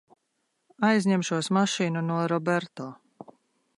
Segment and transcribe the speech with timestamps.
[0.87, 2.89] Aizņemšos mašīnu no Roberto.